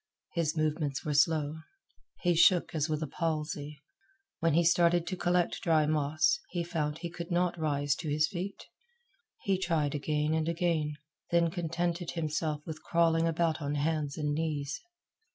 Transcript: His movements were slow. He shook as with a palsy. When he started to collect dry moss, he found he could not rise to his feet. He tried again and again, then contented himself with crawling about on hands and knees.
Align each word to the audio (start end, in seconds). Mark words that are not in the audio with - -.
His 0.33 0.57
movements 0.57 1.05
were 1.05 1.13
slow. 1.13 1.57
He 2.21 2.33
shook 2.33 2.73
as 2.73 2.89
with 2.89 3.03
a 3.03 3.07
palsy. 3.07 3.77
When 4.39 4.55
he 4.55 4.63
started 4.63 5.05
to 5.05 5.15
collect 5.15 5.61
dry 5.61 5.85
moss, 5.85 6.39
he 6.49 6.63
found 6.63 6.97
he 6.97 7.09
could 7.11 7.29
not 7.29 7.55
rise 7.59 7.93
to 7.97 8.09
his 8.09 8.27
feet. 8.27 8.65
He 9.43 9.59
tried 9.59 9.93
again 9.93 10.33
and 10.33 10.49
again, 10.49 10.93
then 11.29 11.51
contented 11.51 12.13
himself 12.13 12.65
with 12.65 12.81
crawling 12.81 13.27
about 13.27 13.61
on 13.61 13.75
hands 13.75 14.17
and 14.17 14.33
knees. 14.33 14.81